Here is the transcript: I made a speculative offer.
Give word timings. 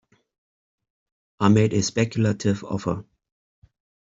I 1.39 1.49
made 1.49 1.73
a 1.73 1.83
speculative 1.83 2.63
offer. 2.63 3.05